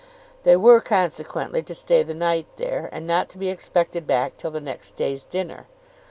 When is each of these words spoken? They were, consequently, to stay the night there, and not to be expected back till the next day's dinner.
They 0.41 0.57
were, 0.57 0.79
consequently, 0.81 1.61
to 1.61 1.75
stay 1.75 2.01
the 2.01 2.15
night 2.15 2.47
there, 2.55 2.89
and 2.91 3.05
not 3.05 3.29
to 3.29 3.37
be 3.37 3.49
expected 3.51 4.07
back 4.07 4.35
till 4.35 4.49
the 4.49 4.59
next 4.59 4.95
day's 4.95 5.25
dinner. 5.25 5.67